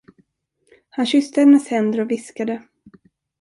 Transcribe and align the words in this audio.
Han 0.89 1.05
kysste 1.05 1.39
hennes 1.41 1.67
händer 1.67 2.01
och 2.01 2.11
viskade. 2.11 2.63